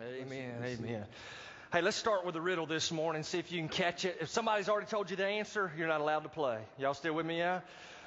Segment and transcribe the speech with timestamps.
[0.00, 0.54] Amen.
[0.64, 1.04] Amen.
[1.72, 3.22] Hey, let's start with a riddle this morning.
[3.22, 4.18] See if you can catch it.
[4.20, 6.58] If somebody's already told you the answer, you're not allowed to play.
[6.78, 7.38] Y'all still with me?
[7.38, 7.60] Yeah.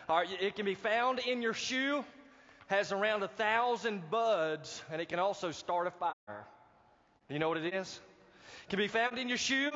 [0.09, 0.27] All right.
[0.41, 2.04] It can be found in your shoe.
[2.68, 6.45] Has around a thousand buds, and it can also start a fire.
[7.29, 7.99] You know what it is?
[8.65, 9.71] It can be found in your shoe.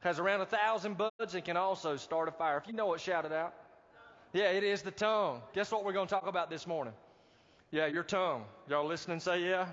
[0.00, 2.58] Has around a thousand buds and can also start a fire.
[2.58, 3.54] If you know it, shout it out.
[4.34, 5.40] Yeah, it is the tongue.
[5.54, 6.92] Guess what we're going to talk about this morning?
[7.70, 8.44] Yeah, your tongue.
[8.68, 9.20] Y'all listening?
[9.20, 9.68] Say yeah.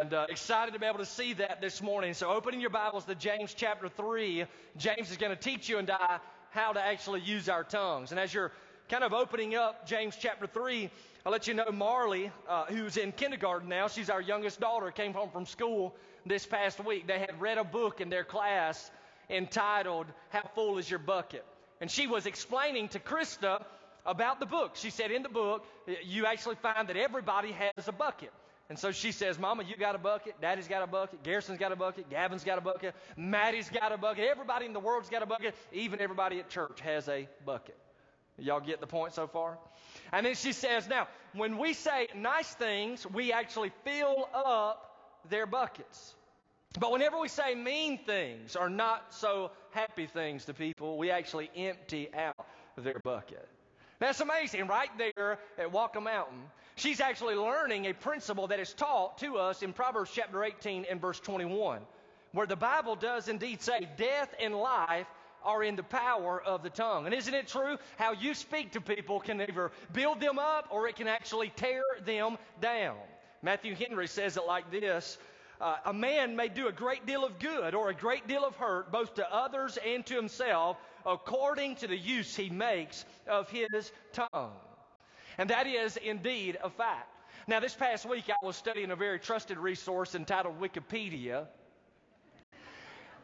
[0.00, 2.14] And uh, excited to be able to see that this morning.
[2.14, 4.46] So, opening your Bibles to James chapter 3,
[4.78, 8.10] James is going to teach you and I how to actually use our tongues.
[8.10, 8.52] And as you're
[8.88, 10.88] kind of opening up James chapter 3,
[11.26, 15.12] I'll let you know Marley, uh, who's in kindergarten now, she's our youngest daughter, came
[15.12, 17.06] home from school this past week.
[17.06, 18.90] They had read a book in their class
[19.28, 21.44] entitled, How Full is Your Bucket?
[21.82, 23.62] And she was explaining to Krista
[24.06, 24.70] about the book.
[24.76, 25.66] She said, In the book,
[26.02, 28.32] you actually find that everybody has a bucket.
[28.68, 30.40] And so she says, Mama, you got a bucket.
[30.40, 31.22] Daddy's got a bucket.
[31.22, 32.08] Garrison's got a bucket.
[32.08, 32.94] Gavin's got a bucket.
[33.16, 34.24] Maddie's got a bucket.
[34.30, 35.54] Everybody in the world's got a bucket.
[35.72, 37.76] Even everybody at church has a bucket.
[38.38, 39.58] Y'all get the point so far?
[40.12, 44.96] And then she says, Now, when we say nice things, we actually fill up
[45.28, 46.14] their buckets.
[46.80, 51.50] But whenever we say mean things or not so happy things to people, we actually
[51.54, 53.46] empty out their bucket.
[53.98, 54.66] That's amazing.
[54.66, 56.42] Right there at Wauka Mountain,
[56.76, 61.00] she's actually learning a principle that is taught to us in Proverbs chapter 18 and
[61.00, 61.80] verse 21,
[62.32, 65.06] where the Bible does indeed say, Death and life
[65.44, 67.06] are in the power of the tongue.
[67.06, 67.76] And isn't it true?
[67.96, 71.82] How you speak to people can either build them up or it can actually tear
[72.04, 72.96] them down.
[73.42, 75.18] Matthew Henry says it like this
[75.60, 78.56] uh, A man may do a great deal of good or a great deal of
[78.56, 83.90] hurt, both to others and to himself, according to the use he makes of his
[84.12, 84.52] tongue.
[85.38, 87.08] And that is indeed a fact.
[87.46, 91.46] Now, this past week I was studying a very trusted resource entitled Wikipedia.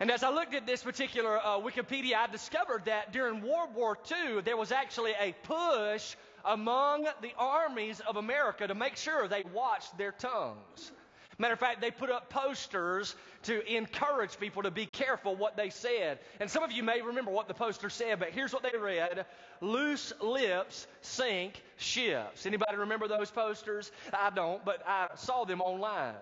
[0.00, 3.99] And as I looked at this particular uh, Wikipedia, I discovered that during World War
[4.10, 9.44] II, there was actually a push among the armies of America to make sure they
[9.53, 10.93] watched their tongues.
[11.41, 15.71] Matter of fact, they put up posters to encourage people to be careful what they
[15.71, 16.19] said.
[16.41, 19.25] And some of you may remember what the poster said, but here's what they read
[19.60, 22.44] Loose lips sink ships.
[22.44, 23.93] Anybody remember those posters?
[24.12, 26.15] I don't, but I saw them online.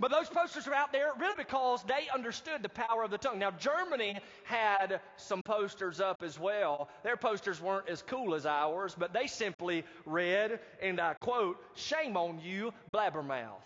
[0.00, 3.38] But those posters are out there really because they understood the power of the tongue.
[3.38, 6.88] Now, Germany had some posters up as well.
[7.04, 12.16] Their posters weren't as cool as ours, but they simply read, and I quote, Shame
[12.16, 13.62] on you, blabbermouth.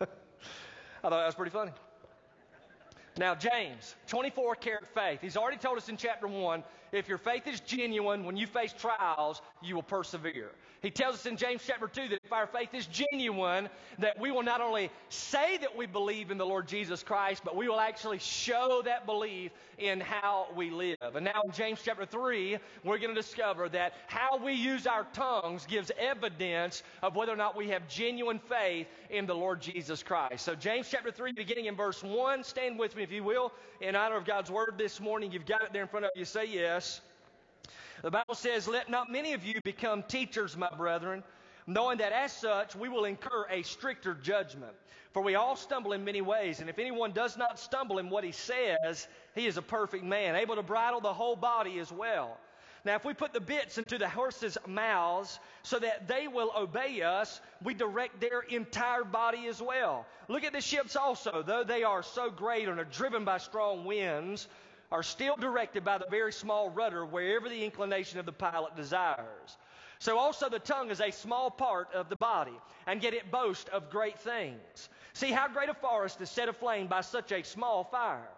[0.00, 0.06] I
[1.02, 1.72] thought that was pretty funny.
[3.18, 5.20] Now, James, 24 karat faith.
[5.20, 8.72] He's already told us in chapter 1 if your faith is genuine, when you face
[8.72, 10.50] trials, you will persevere.
[10.82, 13.68] He tells us in James chapter 2 that if our faith is genuine,
[14.00, 17.54] that we will not only say that we believe in the Lord Jesus Christ, but
[17.54, 20.96] we will actually show that belief in how we live.
[21.14, 25.06] And now in James chapter 3, we're going to discover that how we use our
[25.12, 30.02] tongues gives evidence of whether or not we have genuine faith in the Lord Jesus
[30.02, 30.44] Christ.
[30.44, 33.94] So James chapter 3, beginning in verse 1, stand with me if you will, in
[33.94, 35.30] honor of God's word this morning.
[35.30, 36.24] You've got it there in front of you.
[36.24, 37.00] Say yes.
[38.00, 41.22] The Bible says, Let not many of you become teachers, my brethren,
[41.66, 44.72] knowing that as such we will incur a stricter judgment.
[45.12, 48.24] For we all stumble in many ways, and if anyone does not stumble in what
[48.24, 52.38] he says, he is a perfect man, able to bridle the whole body as well.
[52.84, 57.02] Now, if we put the bits into the horses' mouths so that they will obey
[57.02, 60.04] us, we direct their entire body as well.
[60.26, 63.84] Look at the ships also, though they are so great and are driven by strong
[63.84, 64.48] winds,
[64.92, 69.56] are still directed by the very small rudder wherever the inclination of the pilot desires.
[69.98, 73.70] So also the tongue is a small part of the body, and yet it boasts
[73.70, 74.88] of great things.
[75.14, 78.28] See how great a forest is set aflame by such a small fire.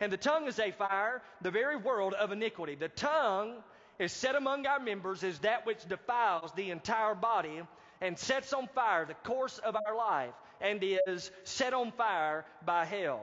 [0.00, 2.74] And the tongue is a fire, the very world of iniquity.
[2.74, 3.62] The tongue
[3.98, 7.60] is set among our members as that which defiles the entire body
[8.00, 12.84] and sets on fire the course of our life and is set on fire by
[12.84, 13.22] hell.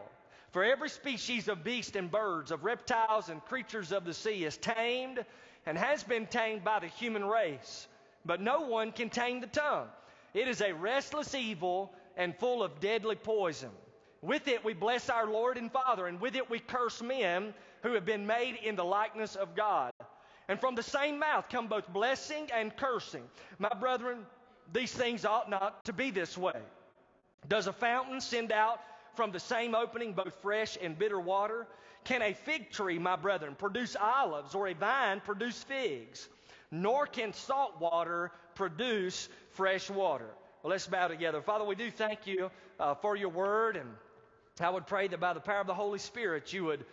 [0.58, 4.58] For every species of beast and birds, of reptiles and creatures of the sea is
[4.58, 5.24] tamed
[5.68, 7.88] and has been tamed by the human race.
[8.26, 9.86] But no one can tame the tongue.
[10.34, 13.70] It is a restless evil and full of deadly poison.
[14.24, 17.94] With it we bless our Lord and Father, and with it we curse men who
[17.94, 19.92] have been made in the likeness of God.
[20.48, 23.26] And from the same mouth come both blessing and cursing.
[23.60, 24.26] My brethren,
[24.74, 26.60] these things ought not to be this way.
[27.48, 28.80] Does a fountain send out
[29.18, 31.68] from the same opening both fresh and bitter water?
[32.06, 36.30] Can a fig tree, my brethren, produce olives, or a vine produce figs?
[36.72, 40.30] Nor can salt water produce fresh water.
[40.64, 41.42] Well, let's bow together.
[41.42, 42.50] Father, we do thank you
[42.80, 43.90] uh, for your word, and
[44.60, 46.86] I would pray that by the power of the Holy Spirit, you would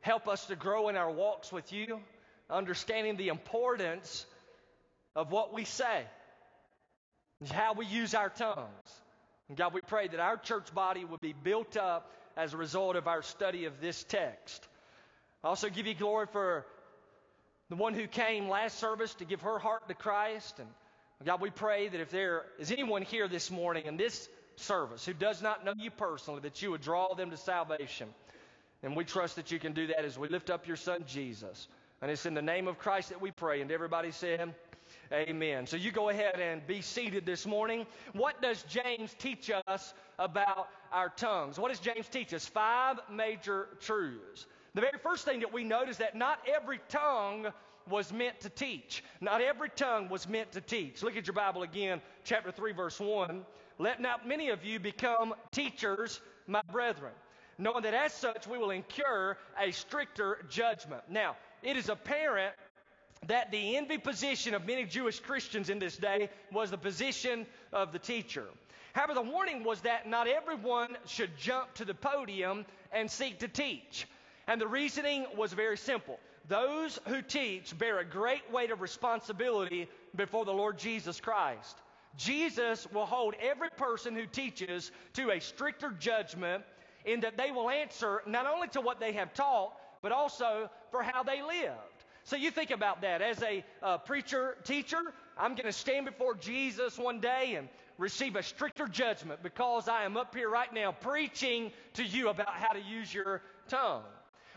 [0.00, 2.00] help us to grow in our walks with you,
[2.48, 4.24] understanding the importance
[5.16, 6.04] of what we say,
[7.52, 9.00] how we use our tongues.
[9.50, 12.94] And God, we pray that our church body would be built up as a result
[12.94, 14.64] of our study of this text.
[15.42, 16.64] I also give you glory for
[17.68, 20.60] the one who came last service to give her heart to Christ.
[20.60, 20.68] And
[21.24, 25.14] God, we pray that if there is anyone here this morning in this service who
[25.14, 28.06] does not know you personally, that you would draw them to salvation.
[28.84, 31.66] And we trust that you can do that as we lift up your son Jesus.
[32.00, 33.62] And it's in the name of Christ that we pray.
[33.62, 34.54] And everybody said,
[35.12, 35.66] Amen.
[35.66, 37.84] So you go ahead and be seated this morning.
[38.12, 41.58] What does James teach us about our tongues?
[41.58, 42.46] What does James teach us?
[42.46, 44.46] Five major truths.
[44.74, 47.48] The very first thing that we note is that not every tongue
[47.88, 49.02] was meant to teach.
[49.20, 51.02] Not every tongue was meant to teach.
[51.02, 53.44] Look at your Bible again, chapter 3, verse 1.
[53.78, 57.12] Let not many of you become teachers, my brethren,
[57.58, 61.02] knowing that as such we will incur a stricter judgment.
[61.08, 62.54] Now, it is apparent
[63.26, 67.92] that the envy position of many Jewish Christians in this day was the position of
[67.92, 68.46] the teacher.
[68.92, 73.48] However, the warning was that not everyone should jump to the podium and seek to
[73.48, 74.06] teach.
[74.48, 76.18] And the reasoning was very simple.
[76.48, 81.76] Those who teach bear a great weight of responsibility before the Lord Jesus Christ.
[82.16, 86.64] Jesus will hold every person who teaches to a stricter judgment
[87.04, 89.72] in that they will answer not only to what they have taught,
[90.02, 91.78] but also for how they lived.
[92.24, 93.22] So you think about that.
[93.22, 94.98] As a uh, preacher, teacher,
[95.38, 97.68] I'm going to stand before Jesus one day and
[97.98, 102.48] receive a stricter judgment because I am up here right now preaching to you about
[102.48, 104.02] how to use your tongue.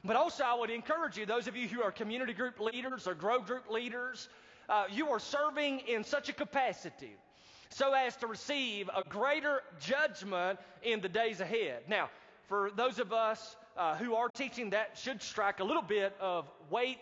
[0.04, 3.14] But also, I would encourage you, those of you who are community group leaders or
[3.14, 4.28] grow group leaders,
[4.68, 7.16] uh, you are serving in such a capacity
[7.70, 11.84] so as to receive a greater judgment in the days ahead.
[11.88, 12.10] Now,
[12.48, 16.46] for those of us uh, who are teaching, that should strike a little bit of
[16.70, 17.00] weight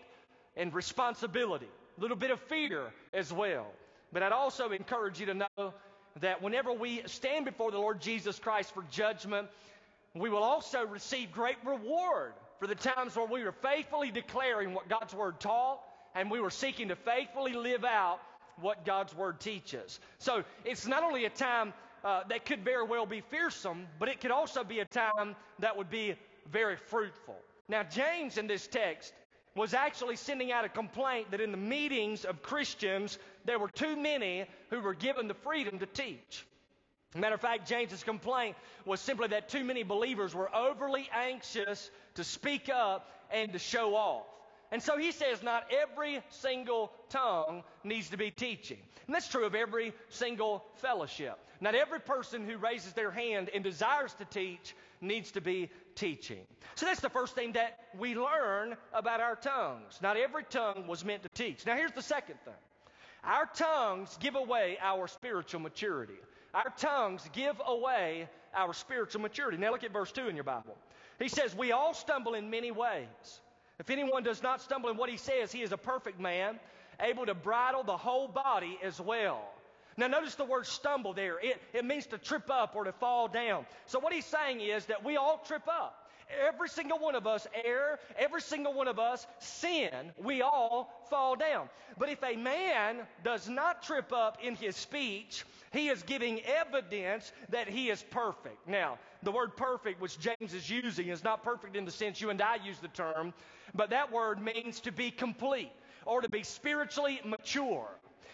[0.56, 3.68] and responsibility, a little bit of fear as well.
[4.12, 5.74] But I'd also encourage you to know
[6.20, 9.48] that whenever we stand before the Lord Jesus Christ for judgment,
[10.14, 14.90] we will also receive great reward for the times where we were faithfully declaring what
[14.90, 15.80] God's Word taught
[16.14, 18.20] and we were seeking to faithfully live out
[18.60, 20.00] what God's Word teaches.
[20.20, 21.74] So it's not only a time
[22.04, 25.78] uh, that could very well be fearsome, but it could also be a time that
[25.78, 26.16] would be
[26.52, 27.38] very fruitful.
[27.70, 29.14] Now, James in this text
[29.56, 33.96] was actually sending out a complaint that in the meetings of Christians, there were too
[33.96, 36.46] many who were given the freedom to teach.
[37.14, 38.56] Matter of fact, James's complaint
[38.86, 43.96] was simply that too many believers were overly anxious to speak up and to show
[43.96, 44.26] off.
[44.72, 48.78] And so he says not every single tongue needs to be teaching.
[49.06, 51.38] And that's true of every single fellowship.
[51.60, 56.46] Not every person who raises their hand and desires to teach needs to be teaching.
[56.76, 60.00] So that's the first thing that we learn about our tongues.
[60.02, 61.66] Not every tongue was meant to teach.
[61.66, 62.54] Now here's the second thing.
[63.24, 66.18] Our tongues give away our spiritual maturity.
[66.54, 69.58] Our tongues give away our spiritual maturity.
[69.58, 70.76] Now look at verse 2 in your Bible.
[71.20, 73.42] He says, We all stumble in many ways.
[73.80, 76.60] If anyone does not stumble in what he says, he is a perfect man,
[77.00, 79.42] able to bridle the whole body as well.
[79.98, 81.40] Now, notice the word stumble there.
[81.40, 83.66] It, it means to trip up or to fall down.
[83.86, 86.10] So, what he's saying is that we all trip up.
[86.48, 88.00] Every single one of us err.
[88.18, 90.14] Every single one of us sin.
[90.18, 91.70] We all fall down.
[91.98, 97.32] But if a man does not trip up in his speech, he is giving evidence
[97.50, 98.68] that he is perfect.
[98.68, 102.30] Now, the word perfect, which James is using, is not perfect in the sense you
[102.30, 103.34] and I use the term,
[103.74, 105.72] but that word means to be complete
[106.06, 107.88] or to be spiritually mature.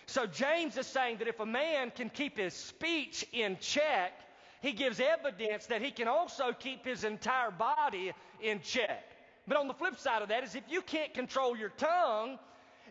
[0.08, 4.14] So James is saying that if a man can keep his speech in check,
[4.62, 9.04] he gives evidence that he can also keep his entire body in check.
[9.48, 12.40] But on the flip side of that is if you can't control your tongue,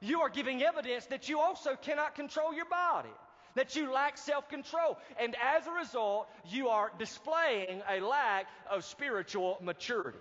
[0.01, 3.11] you are giving evidence that you also cannot control your body
[3.55, 4.99] that you lack self control.
[5.19, 10.19] And as a result, you are displaying a lack of spiritual maturity.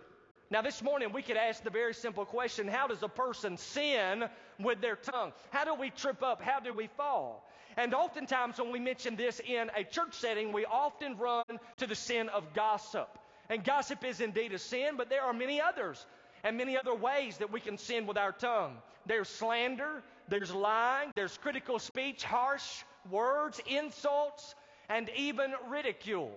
[0.52, 4.26] Now, this morning we could ask the very simple question how does a person sin
[4.60, 5.34] with their tongue?
[5.50, 6.42] How do we trip up?
[6.42, 7.48] How do we fall?
[7.78, 11.46] And oftentimes, when we mention this in a church setting, we often run
[11.78, 13.10] to the sin of gossip.
[13.50, 16.06] And gossip is indeed a sin, but there are many others
[16.44, 18.78] and many other ways that we can sin with our tongue.
[19.08, 24.56] There's slander, there's lying, there's critical speech, harsh words, insults,
[24.90, 26.32] and even ridicule.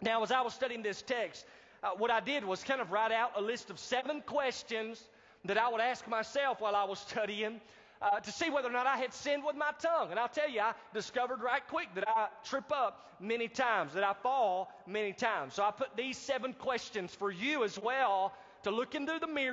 [0.00, 1.46] Now, as I was studying this text,
[1.84, 5.02] uh, what I did was kind of write out a list of seven questions
[5.44, 7.60] that I would ask myself while I was studying
[8.00, 10.10] uh, to see whether or not I had sinned with my tongue.
[10.10, 14.02] And I'll tell you, I discovered right quick that I trip up many times, that
[14.02, 15.54] I fall many times.
[15.54, 19.52] So I put these seven questions for you as well to look into the mirror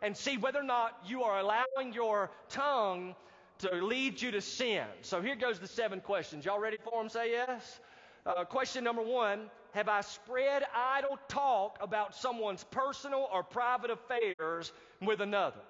[0.00, 3.16] and see whether or not you are allowing your tongue
[3.58, 4.84] to lead you to sin.
[5.02, 6.44] So here goes the seven questions.
[6.44, 7.08] Y'all ready for them?
[7.08, 7.80] Say yes.
[8.26, 14.72] Uh, question number one Have I spread idle talk about someone's personal or private affairs
[15.02, 15.60] with another?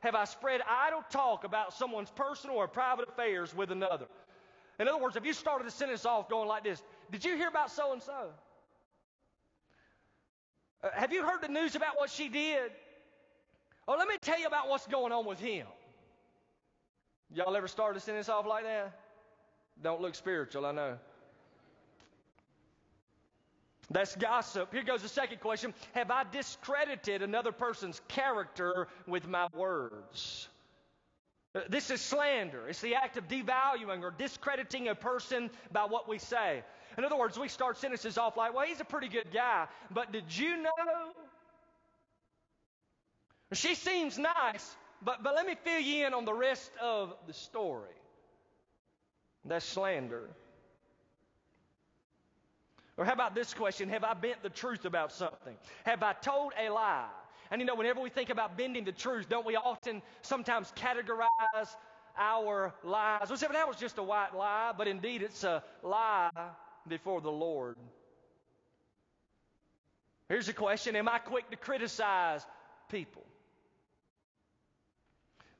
[0.00, 4.06] Have I spread idle talk about someone's personal or private affairs with another?
[4.78, 7.48] In other words, if you started a sentence off going like this Did you hear
[7.48, 8.30] about so and so?
[10.94, 12.70] Have you heard the news about what she did?
[13.86, 15.66] Oh, let me tell you about what's going on with him.
[17.34, 18.98] Y'all ever started a sentence off like that?
[19.82, 20.98] Don't look spiritual, I know.
[23.90, 24.72] That's gossip.
[24.72, 30.48] Here goes the second question Have I discredited another person's character with my words?
[31.54, 32.68] Uh, this is slander.
[32.68, 36.62] It's the act of devaluing or discrediting a person by what we say.
[36.98, 40.12] In other words, we start sentences off like, well, he's a pretty good guy, but
[40.12, 40.70] did you know?
[43.52, 47.32] She seems nice, but, but let me fill you in on the rest of the
[47.32, 47.88] story.
[49.44, 50.28] That's slander.
[52.98, 53.88] Or how about this question?
[53.90, 55.56] Have I bent the truth about something?
[55.84, 57.06] Have I told a lie?
[57.50, 61.76] And you know, whenever we think about bending the truth, don't we often sometimes categorize
[62.18, 63.30] our lies?
[63.30, 66.30] Well, that was just a white lie, but indeed it's a lie
[66.88, 67.76] before the Lord.
[70.28, 72.44] Here's a question Am I quick to criticize
[72.90, 73.24] people?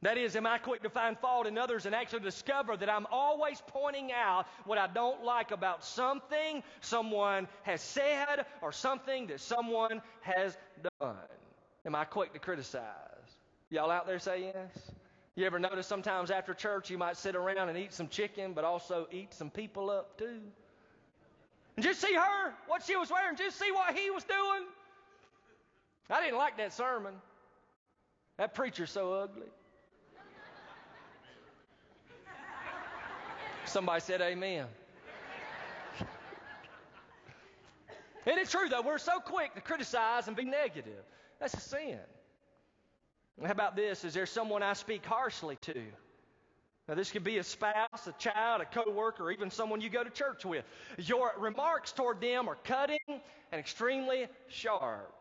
[0.03, 3.07] That is, am I quick to find fault in others and actually discover that I'm
[3.11, 9.41] always pointing out what I don't like about something someone has said or something that
[9.41, 10.57] someone has
[11.01, 11.17] done?
[11.85, 12.85] Am I quick to criticize?
[13.71, 14.93] Y'all out there say yes?
[15.35, 18.65] You ever notice sometimes after church you might sit around and eat some chicken, but
[18.65, 20.41] also eat some people up too?
[21.75, 22.55] Did you see her?
[22.69, 23.37] What she was wearing?
[23.37, 24.65] Did you see what he was doing?
[26.11, 27.15] I didn't like that sermon.
[28.37, 29.47] That preacher's so ugly.
[33.69, 34.67] Somebody said amen.
[38.27, 38.83] Isn't it true, though?
[38.83, 41.03] We're so quick to criticize and be negative.
[41.39, 41.99] That's a sin.
[43.43, 44.05] How about this?
[44.05, 45.83] Is there someone I speak harshly to?
[46.89, 50.03] Now, this could be a spouse, a child, a coworker, or even someone you go
[50.03, 50.65] to church with.
[50.97, 55.13] Your remarks toward them are cutting and extremely sharp.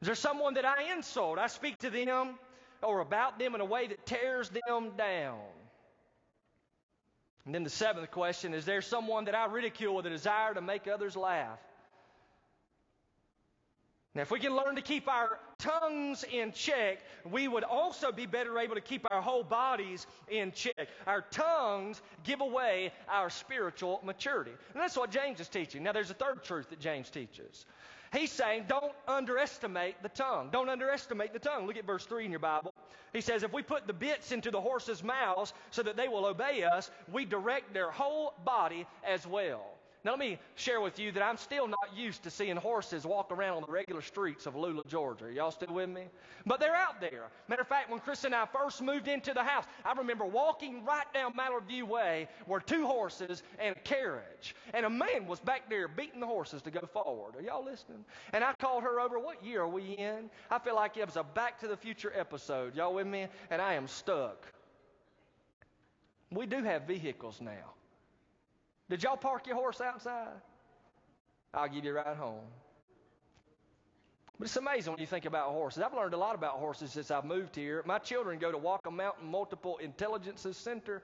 [0.00, 1.38] Is there someone that I insult?
[1.38, 2.34] I speak to them
[2.82, 5.38] or about them in a way that tears them down.
[7.44, 10.60] And then the seventh question is there someone that I ridicule with a desire to
[10.60, 11.58] make others laugh?
[14.14, 18.26] Now, if we can learn to keep our tongues in check, we would also be
[18.26, 20.88] better able to keep our whole bodies in check.
[21.06, 24.50] Our tongues give away our spiritual maturity.
[24.74, 25.82] And that's what James is teaching.
[25.82, 27.64] Now, there's a third truth that James teaches.
[28.12, 30.50] He's saying, don't underestimate the tongue.
[30.52, 31.66] Don't underestimate the tongue.
[31.66, 32.74] Look at verse 3 in your Bible.
[33.14, 36.26] He says, if we put the bits into the horses' mouths so that they will
[36.26, 39.71] obey us, we direct their whole body as well.
[40.04, 43.30] Now, let me share with you that I'm still not used to seeing horses walk
[43.30, 45.32] around on the regular streets of Lula, Georgia.
[45.32, 46.06] Y'all still with me?
[46.44, 47.28] But they're out there.
[47.46, 50.84] Matter of fact, when Chris and I first moved into the house, I remember walking
[50.84, 54.56] right down Mallard View Way were two horses and a carriage.
[54.74, 57.36] And a man was back there beating the horses to go forward.
[57.36, 58.04] Are y'all listening?
[58.32, 60.30] And I called her over, What year are we in?
[60.50, 62.74] I feel like it was a Back to the Future episode.
[62.74, 63.28] Y'all with me?
[63.50, 64.52] And I am stuck.
[66.32, 67.74] We do have vehicles now.
[68.92, 70.34] Did y'all park your horse outside?
[71.54, 72.44] I'll give you a ride home.
[74.38, 75.82] But it's amazing when you think about horses.
[75.82, 77.82] I've learned a lot about horses since I've moved here.
[77.86, 81.02] My children go to Wauka Mountain Multiple Intelligences Center,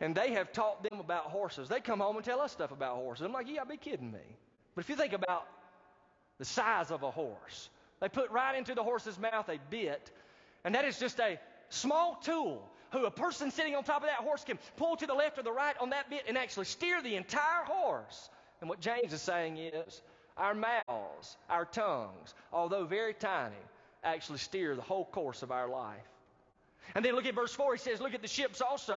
[0.00, 1.68] and they have taught them about horses.
[1.68, 3.26] They come home and tell us stuff about horses.
[3.26, 4.36] I'm like, gotta be kidding me.
[4.76, 5.48] But if you think about
[6.38, 10.08] the size of a horse, they put right into the horse's mouth a bit,
[10.62, 14.18] and that is just a small tool who a person sitting on top of that
[14.18, 17.02] horse can pull to the left or the right on that bit and actually steer
[17.02, 18.30] the entire horse.
[18.60, 20.02] And what James is saying is
[20.36, 23.56] our mouths, our tongues, although very tiny,
[24.04, 26.00] actually steer the whole course of our life.
[26.94, 27.74] And then look at verse 4.
[27.74, 28.94] He says, Look at the ships also.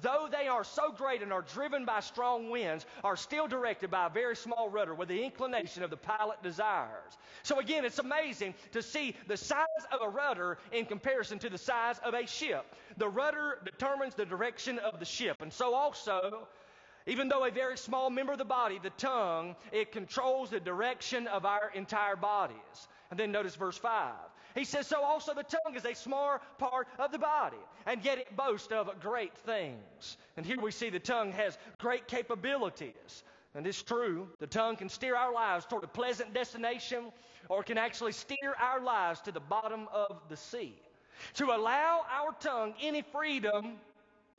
[0.00, 4.06] Though they are so great and are driven by strong winds, are still directed by
[4.06, 7.18] a very small rudder with the inclination of the pilot desires.
[7.42, 11.58] So again, it's amazing to see the size of a rudder in comparison to the
[11.58, 12.74] size of a ship.
[12.96, 15.36] The rudder determines the direction of the ship.
[15.40, 16.48] And so also,
[17.06, 21.28] even though a very small member of the body, the tongue, it controls the direction
[21.28, 22.88] of our entire bodies.
[23.10, 24.12] And then notice verse 5.
[24.56, 28.18] He says, So also the tongue is a small part of the body, and yet
[28.18, 30.16] it boasts of great things.
[30.36, 33.22] And here we see the tongue has great capabilities.
[33.54, 37.04] And it's true, the tongue can steer our lives toward a pleasant destination
[37.48, 40.74] or can actually steer our lives to the bottom of the sea.
[41.34, 43.74] To allow our tongue any freedom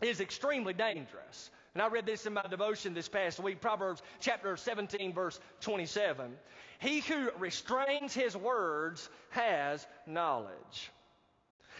[0.01, 1.49] is extremely dangerous.
[1.73, 6.35] And I read this in my devotion this past week, Proverbs chapter 17, verse 27.
[6.79, 10.91] He who restrains his words has knowledge.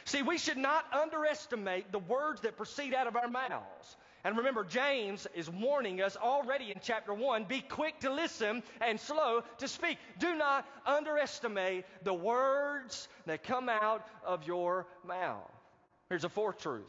[0.05, 3.97] See, we should not underestimate the words that proceed out of our mouths.
[4.23, 8.99] And remember, James is warning us already in chapter 1 be quick to listen and
[8.99, 9.97] slow to speak.
[10.19, 15.51] Do not underestimate the words that come out of your mouth.
[16.09, 16.87] Here's a fourth truth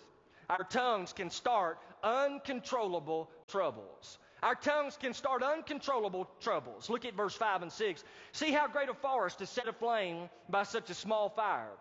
[0.49, 4.19] our tongues can start uncontrollable troubles.
[4.43, 6.89] Our tongues can start uncontrollable troubles.
[6.89, 8.05] Look at verse 5 and 6.
[8.33, 11.73] See how great a forest is set aflame by such a small fire.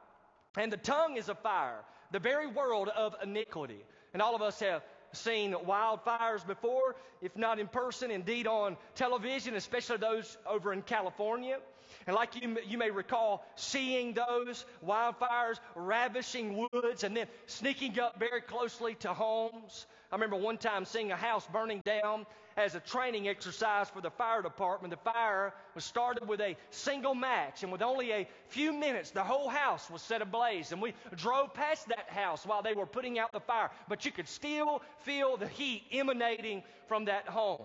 [0.57, 3.83] And the tongue is a fire, the very world of iniquity.
[4.13, 9.55] And all of us have seen wildfires before, if not in person, indeed on television,
[9.55, 11.59] especially those over in California.
[12.07, 18.19] And like you, you may recall seeing those wildfires ravishing woods and then sneaking up
[18.19, 19.85] very closely to homes.
[20.11, 22.25] I remember one time seeing a house burning down
[22.57, 24.91] as a training exercise for the fire department.
[24.91, 29.23] The fire was started with a single match, and with only a few minutes, the
[29.23, 30.71] whole house was set ablaze.
[30.71, 34.11] And we drove past that house while they were putting out the fire, but you
[34.11, 37.61] could still feel the heat emanating from that home.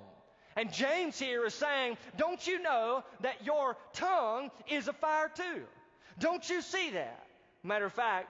[0.54, 5.62] And James here is saying, Don't you know that your tongue is a fire too?
[6.18, 7.24] Don't you see that?
[7.62, 8.28] Matter of fact,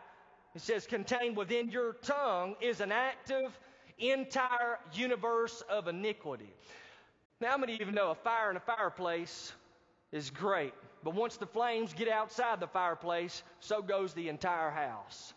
[0.55, 3.59] it says, contained within your tongue is an active
[4.11, 6.53] entire universe of iniquity.
[7.41, 9.53] Now, how many of you know a fire in a fireplace
[10.13, 15.33] is great, but once the flames get outside the fireplace, so goes the entire house.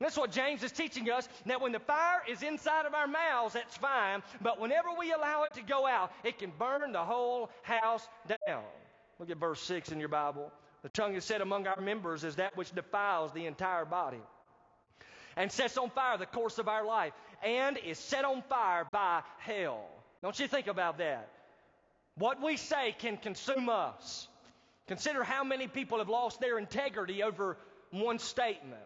[0.00, 3.54] That's what James is teaching us that when the fire is inside of our mouths,
[3.54, 7.50] that's fine, but whenever we allow it to go out, it can burn the whole
[7.62, 8.06] house
[8.46, 8.64] down.
[9.18, 10.50] Look at verse 6 in your Bible.
[10.82, 14.20] The tongue is set among our members as that which defiles the entire body
[15.36, 17.12] and sets on fire the course of our life
[17.44, 19.84] and is set on fire by hell.
[20.22, 21.28] Don't you think about that?
[22.16, 24.28] What we say can consume us.
[24.86, 27.56] Consider how many people have lost their integrity over
[27.90, 28.82] one statement.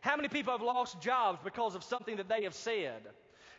[0.00, 3.02] How many people have lost jobs because of something that they have said.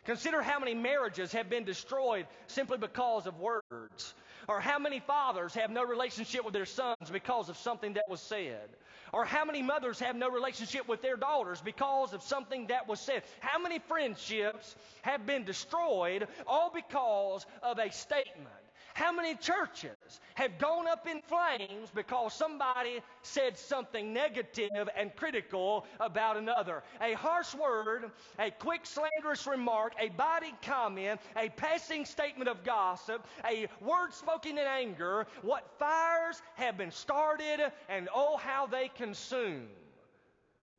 [0.04, 4.14] Consider how many marriages have been destroyed simply because of words.
[4.46, 8.20] Or how many fathers have no relationship with their sons because of something that was
[8.20, 8.68] said.
[9.14, 12.98] Or how many mothers have no relationship with their daughters because of something that was
[12.98, 13.22] said?
[13.38, 18.48] How many friendships have been destroyed all because of a statement?
[18.94, 25.84] How many churches have gone up in flames because somebody said something negative and critical
[25.98, 26.84] about another?
[27.00, 33.26] A harsh word, a quick slanderous remark, a biting comment, a passing statement of gossip,
[33.44, 35.26] a word spoken in anger.
[35.42, 39.66] What fires have been started, and oh, how they consume.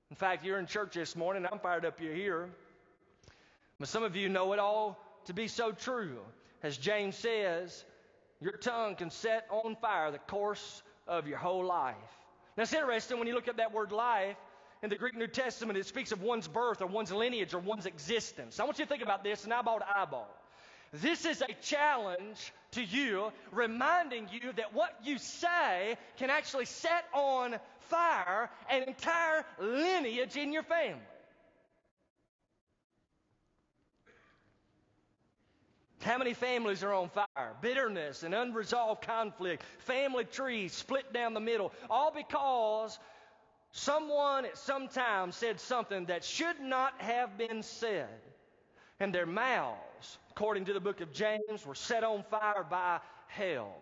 [0.10, 1.46] In fact, you're in church this morning.
[1.52, 2.50] I'm fired up you're here.
[3.78, 6.20] But some of you know it all to be so true.
[6.64, 7.84] As James says,
[8.46, 11.96] your tongue can set on fire the course of your whole life.
[12.56, 14.38] Now, it's interesting when you look at that word life
[14.84, 17.88] in the Greek New Testament, it speaks of one's birth or one's lineage or one's
[17.88, 18.60] existence.
[18.60, 20.30] I want you to think about this an eyeball to eyeball.
[20.94, 27.06] This is a challenge to you, reminding you that what you say can actually set
[27.16, 31.02] on fire an entire lineage in your family.
[36.06, 37.56] How many families are on fire?
[37.62, 43.00] Bitterness and unresolved conflict, family trees split down the middle, all because
[43.72, 48.22] someone at some time said something that should not have been said.
[49.00, 53.76] And their mouths, according to the book of James, were set on fire by hell.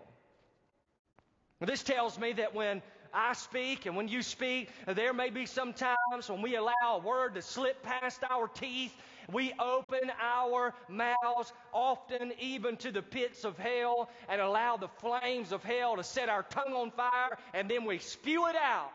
[1.60, 2.82] This tells me that when
[3.14, 7.00] I speak and when you speak, there may be some times when we allow a
[7.00, 8.94] word to slip past our teeth
[9.32, 15.52] we open our mouths often even to the pits of hell and allow the flames
[15.52, 18.92] of hell to set our tongue on fire, and then we spew it out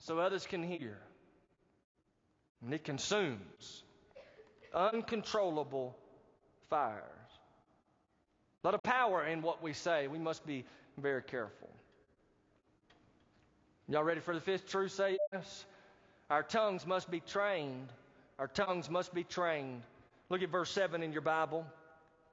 [0.00, 0.98] so others can hear.
[2.64, 3.84] And it consumes
[4.74, 5.96] uncontrollable
[6.70, 7.02] fires.
[8.62, 10.08] A lot of power in what we say.
[10.08, 10.64] We must be
[10.96, 11.70] very careful.
[13.88, 14.92] Y'all ready for the fifth truth?
[14.92, 15.64] Say yes.
[16.28, 17.88] Our tongues must be trained
[18.38, 19.82] our tongues must be trained.
[20.30, 21.66] Look at verse 7 in your Bible.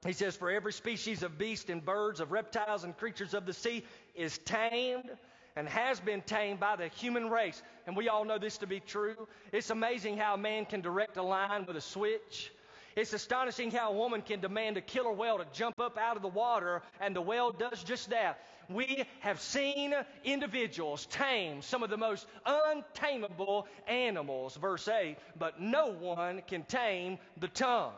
[0.04, 3.52] He says, For every species of beast and birds, of reptiles and creatures of the
[3.52, 5.10] sea is tamed
[5.56, 7.60] and has been tamed by the human race.
[7.86, 9.26] And we all know this to be true.
[9.52, 12.52] It's amazing how a man can direct a line with a switch.
[12.94, 16.22] It's astonishing how a woman can demand a killer whale to jump up out of
[16.22, 18.38] the water, and the whale does just that.
[18.68, 25.86] We have seen individuals tame some of the most untamable animals, verse 8, but no
[25.88, 27.92] one can tame the tongue.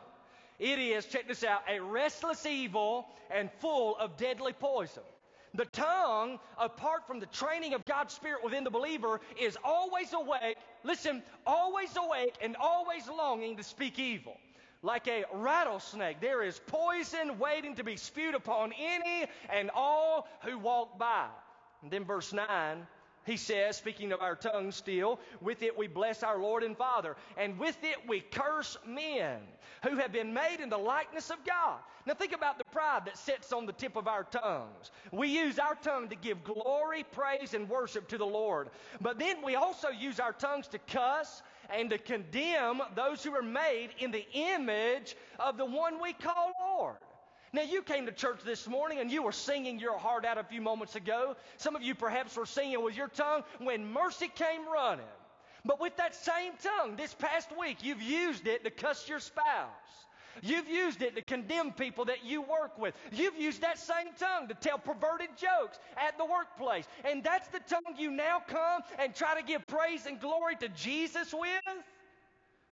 [0.59, 5.03] It is, check this out, a restless evil and full of deadly poison.
[5.55, 10.57] The tongue, apart from the training of God's Spirit within the believer, is always awake,
[10.83, 14.37] listen, always awake and always longing to speak evil.
[14.81, 20.57] Like a rattlesnake, there is poison waiting to be spewed upon any and all who
[20.57, 21.27] walk by.
[21.81, 22.87] And then verse 9
[23.25, 27.15] he says, speaking of our tongue still, with it we bless our Lord and Father,
[27.37, 29.39] and with it we curse men
[29.83, 31.79] who have been made in the likeness of God.
[32.05, 34.91] Now think about the pride that sits on the tip of our tongues.
[35.11, 38.69] We use our tongue to give glory, praise, and worship to the Lord.
[39.01, 43.43] But then we also use our tongues to cuss and to condemn those who are
[43.43, 46.97] made in the image of the one we call Lord.
[47.51, 50.43] Now, you came to church this morning and you were singing your heart out a
[50.43, 51.35] few moments ago.
[51.57, 55.05] Some of you perhaps were singing with your tongue when mercy came running.
[55.69, 59.67] But with that same tongue, this past week, you've used it to cuss your spouse.
[60.41, 62.95] You've used it to condemn people that you work with.
[63.11, 66.87] You've used that same tongue to tell perverted jokes at the workplace.
[67.05, 70.69] And that's the tongue you now come and try to give praise and glory to
[70.69, 71.61] Jesus with?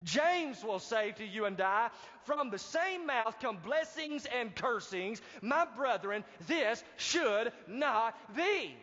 [0.03, 1.91] James will say to you and I,
[2.25, 5.21] from the same mouth come blessings and cursings.
[5.43, 8.75] My brethren, this should not be.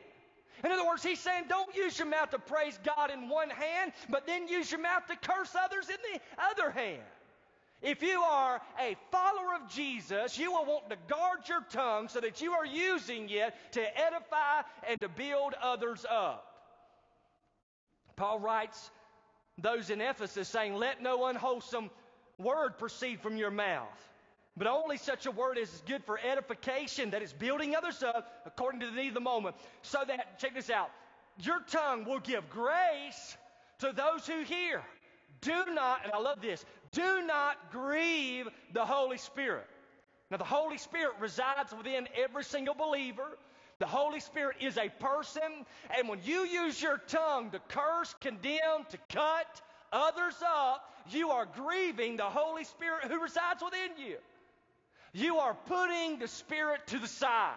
[0.63, 3.91] In other words, he's saying don't use your mouth to praise God in one hand,
[4.09, 6.19] but then use your mouth to curse others in the
[6.51, 7.01] other hand.
[7.81, 12.21] If you are a follower of Jesus, you will want to guard your tongue so
[12.21, 16.45] that you are using it to edify and to build others up.
[18.15, 18.89] Paul writes
[19.57, 21.89] those in Ephesus, saying, Let no unwholesome
[22.37, 24.12] word proceed from your mouth,
[24.55, 28.81] but only such a word is good for edification, that is building others up according
[28.81, 29.55] to the need of the moment.
[29.81, 30.89] So that, check this out,
[31.39, 33.37] your tongue will give grace
[33.79, 34.81] to those who hear.
[35.41, 39.67] Do not, and I love this, do not grieve the Holy Spirit.
[40.29, 43.37] Now, the Holy Spirit resides within every single believer.
[43.79, 45.65] The Holy Spirit is a person,
[45.97, 49.61] and when you use your tongue to curse, condemn, to cut
[49.91, 54.15] others up, you are grieving the Holy Spirit who resides within you.
[55.13, 57.55] You are putting the Spirit to the side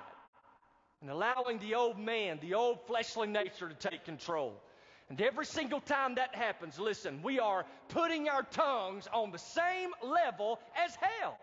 [1.00, 4.60] and allowing the old man, the old fleshly nature to take control.
[5.08, 9.90] And every single time that happens, listen, we are putting our tongues on the same
[10.02, 11.38] level as hell.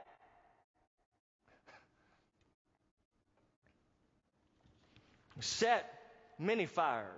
[5.39, 5.85] set
[6.39, 7.09] many fires.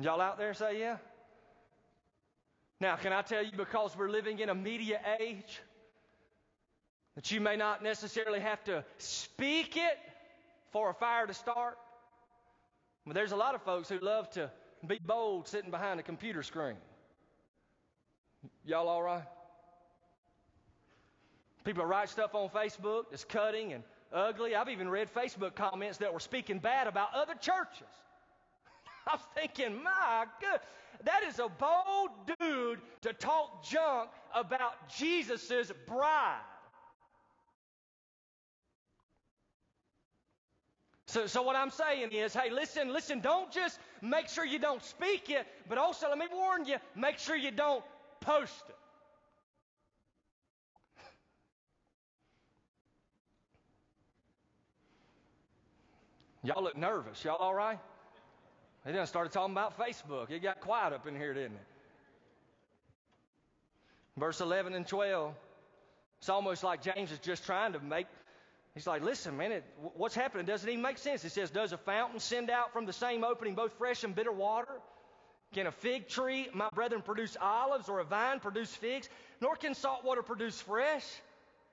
[0.00, 0.96] Y'all out there say yeah?
[2.80, 5.60] Now, can I tell you, because we're living in a media age,
[7.16, 9.98] that you may not necessarily have to speak it
[10.70, 11.76] for a fire to start?
[13.06, 14.50] But there's a lot of folks who love to
[14.86, 16.76] be bold sitting behind a computer screen.
[18.64, 19.24] Y'all all right?
[21.64, 24.54] People write stuff on Facebook that's cutting and ugly.
[24.54, 27.88] I've even read Facebook comments that were speaking bad about other churches.
[29.06, 30.60] I was thinking, my good,
[31.04, 36.40] that is a bold dude to talk junk about Jesus' bride.
[41.06, 44.82] So, so what I'm saying is, hey, listen, listen, don't just make sure you don't
[44.82, 47.84] speak it, but also let me warn you, make sure you don't
[48.20, 48.74] post it.
[56.46, 57.24] Y'all look nervous.
[57.24, 57.78] Y'all all right?
[58.84, 60.30] They done started talking about Facebook.
[60.30, 61.66] It got quiet up in here, didn't it?
[64.16, 65.34] Verse 11 and 12.
[66.18, 68.06] It's almost like James is just trying to make.
[68.76, 71.22] He's like, listen, man, it, what's happening doesn't even make sense.
[71.22, 74.30] He says, Does a fountain send out from the same opening both fresh and bitter
[74.30, 74.68] water?
[75.54, 79.08] Can a fig tree, my brethren, produce olives, or a vine produce figs?
[79.40, 81.06] Nor can salt water produce fresh.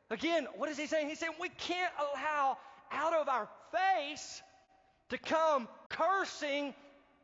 [0.10, 1.10] Again, what is he saying?
[1.10, 2.58] He's saying we can't allow
[2.90, 4.42] out of our face
[5.10, 6.74] to come cursing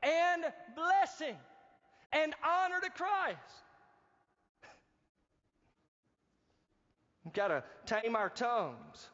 [0.04, 0.44] and
[0.76, 1.38] blessing
[2.12, 3.38] and honor to Christ.
[7.24, 9.08] We've got to tame our tongues.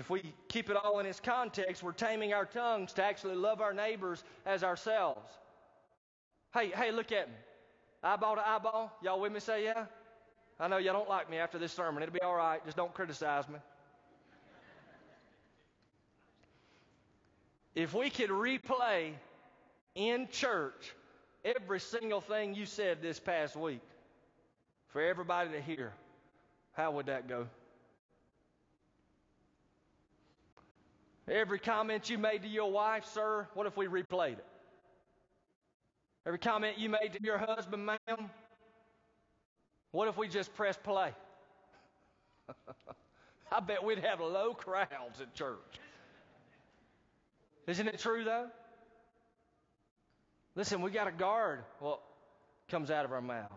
[0.00, 3.34] And if we keep it all in its context, we're taming our tongues to actually
[3.34, 5.30] love our neighbors as ourselves.
[6.54, 7.34] Hey, hey, look at me.
[8.02, 8.96] Eyeball to eyeball.
[9.02, 9.40] Y'all with me?
[9.40, 9.84] Say yeah?
[10.58, 12.02] I know y'all don't like me after this sermon.
[12.02, 12.64] It'll be all right.
[12.64, 13.56] Just don't criticize me.
[17.74, 19.12] if we could replay
[19.94, 20.94] in church
[21.44, 23.82] every single thing you said this past week
[24.94, 25.92] for everybody to hear,
[26.72, 27.48] how would that go?
[31.30, 34.46] Every comment you made to your wife, sir, what if we replayed it?
[36.26, 38.30] Every comment you made to your husband, ma'am,
[39.92, 41.12] what if we just press play?
[43.52, 45.56] I bet we'd have low crowds at church.
[47.68, 48.46] Isn't it true, though?
[50.56, 52.00] Listen, we got to guard what
[52.70, 53.50] comes out of our mouth.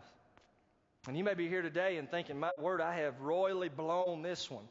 [1.08, 4.50] And you may be here today and thinking, my word, I have royally blown this
[4.50, 4.64] one.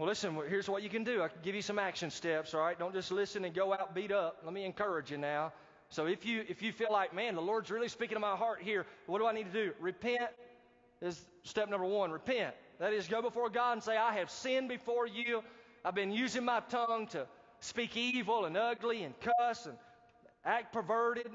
[0.00, 1.22] Well, listen, here's what you can do.
[1.22, 2.78] I can give you some action steps, all right?
[2.78, 4.38] Don't just listen and go out beat up.
[4.42, 5.52] Let me encourage you now.
[5.90, 8.62] So if you if you feel like, man, the Lord's really speaking to my heart
[8.62, 9.72] here, what do I need to do?
[9.78, 10.30] Repent
[11.02, 12.10] is step number one.
[12.10, 12.54] Repent.
[12.78, 15.42] That is, go before God and say, I have sinned before you.
[15.84, 17.26] I've been using my tongue to
[17.58, 19.76] speak evil and ugly and cuss and
[20.46, 21.30] act perverted,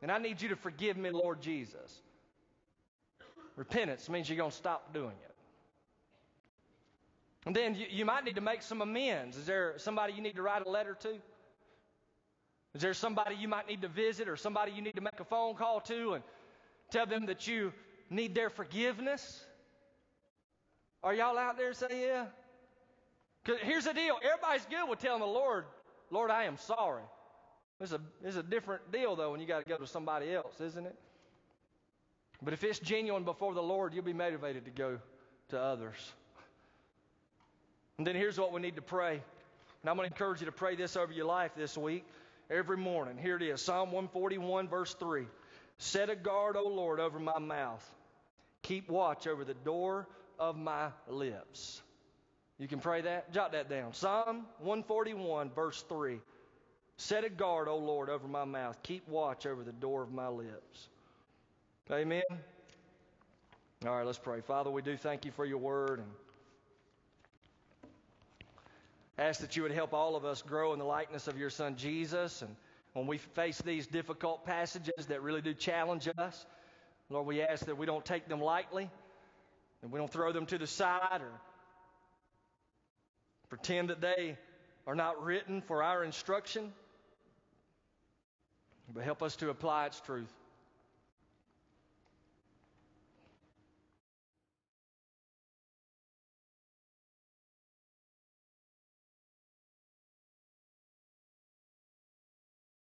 [0.00, 2.00] and I need you to forgive me, Lord Jesus.
[3.54, 5.34] Repentance means you're going to stop doing it.
[7.48, 9.38] And then you, you might need to make some amends.
[9.38, 11.14] Is there somebody you need to write a letter to?
[12.74, 15.24] Is there somebody you might need to visit or somebody you need to make a
[15.24, 16.22] phone call to and
[16.90, 17.72] tell them that you
[18.10, 19.42] need their forgiveness?
[21.02, 22.26] Are y'all out there saying yeah?
[23.42, 25.64] Because here's the deal everybody's good with telling the Lord,
[26.10, 27.04] Lord, I am sorry.
[27.80, 30.60] It's a, it's a different deal, though, when you got to go to somebody else,
[30.60, 30.96] isn't it?
[32.42, 34.98] But if it's genuine before the Lord, you'll be motivated to go
[35.48, 35.96] to others.
[37.98, 39.14] And then here's what we need to pray.
[39.82, 42.04] And I'm going to encourage you to pray this over your life this week,
[42.48, 43.18] every morning.
[43.18, 45.26] Here it is Psalm 141, verse 3.
[45.78, 47.84] Set a guard, O Lord, over my mouth.
[48.62, 50.06] Keep watch over the door
[50.38, 51.82] of my lips.
[52.58, 53.32] You can pray that?
[53.32, 53.94] Jot that down.
[53.94, 56.20] Psalm 141, verse 3.
[56.98, 58.80] Set a guard, O Lord, over my mouth.
[58.84, 60.88] Keep watch over the door of my lips.
[61.90, 62.22] Amen.
[63.86, 64.40] All right, let's pray.
[64.40, 66.08] Father, we do thank you for your word and
[69.18, 71.76] ask that you would help all of us grow in the likeness of your son
[71.76, 72.42] Jesus.
[72.42, 72.54] And
[72.92, 76.46] when we face these difficult passages that really do challenge us,
[77.10, 78.88] Lord, we ask that we don't take them lightly
[79.82, 81.40] and we don't throw them to the side or
[83.48, 84.36] pretend that they
[84.86, 86.72] are not written for our instruction,
[88.94, 90.32] but help us to apply its truth.